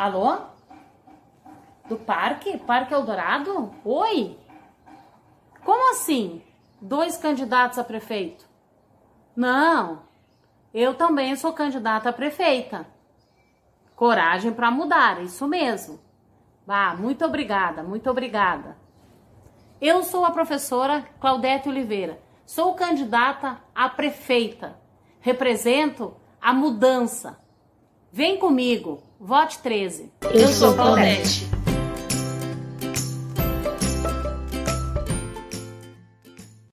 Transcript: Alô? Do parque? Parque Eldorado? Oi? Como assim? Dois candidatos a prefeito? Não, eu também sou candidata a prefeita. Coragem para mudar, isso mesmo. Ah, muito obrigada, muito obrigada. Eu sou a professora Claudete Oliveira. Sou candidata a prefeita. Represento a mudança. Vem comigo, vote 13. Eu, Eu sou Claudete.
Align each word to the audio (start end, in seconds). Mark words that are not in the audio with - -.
Alô? 0.00 0.38
Do 1.86 1.98
parque? 1.98 2.56
Parque 2.56 2.94
Eldorado? 2.94 3.70
Oi? 3.84 4.38
Como 5.62 5.90
assim? 5.90 6.42
Dois 6.80 7.18
candidatos 7.18 7.78
a 7.78 7.84
prefeito? 7.84 8.48
Não, 9.36 10.00
eu 10.72 10.94
também 10.94 11.36
sou 11.36 11.52
candidata 11.52 12.08
a 12.08 12.14
prefeita. 12.14 12.86
Coragem 13.94 14.54
para 14.54 14.70
mudar, 14.70 15.22
isso 15.22 15.46
mesmo. 15.46 16.00
Ah, 16.66 16.94
muito 16.94 17.22
obrigada, 17.26 17.82
muito 17.82 18.08
obrigada. 18.08 18.78
Eu 19.82 20.02
sou 20.02 20.24
a 20.24 20.30
professora 20.30 21.04
Claudete 21.20 21.68
Oliveira. 21.68 22.18
Sou 22.46 22.72
candidata 22.72 23.60
a 23.74 23.86
prefeita. 23.90 24.80
Represento 25.20 26.16
a 26.40 26.54
mudança. 26.54 27.38
Vem 28.10 28.38
comigo, 28.38 29.09
vote 29.20 29.58
13. 29.58 30.10
Eu, 30.22 30.30
Eu 30.30 30.48
sou 30.48 30.74
Claudete. 30.74 31.46